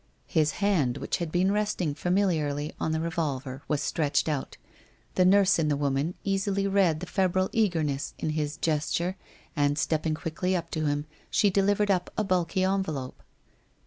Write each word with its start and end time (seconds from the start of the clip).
His 0.25 0.53
hand, 0.53 0.97
which 0.97 1.17
had 1.17 1.31
been 1.31 1.51
resting 1.51 1.93
familiarly 1.93 2.73
on 2.79 2.91
the 2.91 2.99
re 2.99 3.11
volver, 3.11 3.61
was 3.67 3.83
stretched 3.83 4.27
out. 4.27 4.57
The 5.13 5.25
nurse 5.25 5.59
in 5.59 5.67
the 5.67 5.77
woman 5.77 6.15
easily 6.23 6.65
read 6.65 7.01
the 7.01 7.05
febrile 7.05 7.49
eagerness 7.53 8.15
in 8.17 8.31
his 8.31 8.57
gesture, 8.57 9.15
and 9.55 9.77
stepping 9.77 10.15
quickly 10.15 10.55
up 10.55 10.71
to 10.71 10.87
him, 10.87 11.05
she 11.29 11.51
delivered 11.51 11.91
up 11.91 12.11
a 12.17 12.23
bulky 12.23 12.63
envelope. 12.63 13.21